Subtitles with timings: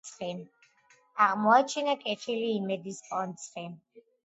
[1.25, 3.69] აღმოაჩინა კეთილი იმედის კონცხი.